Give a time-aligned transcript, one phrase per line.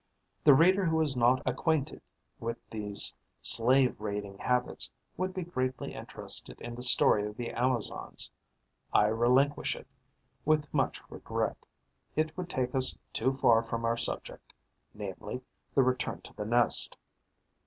[0.43, 2.01] The reader who is not acquainted
[2.39, 3.13] with these
[3.43, 8.31] slave raiding habits would be greatly interested in the story of the Amazons.
[8.91, 9.85] I relinquish it,
[10.43, 11.67] with much regret:
[12.15, 14.53] it would take us too far from our subject,
[14.95, 15.43] namely,
[15.75, 16.97] the return to the nest.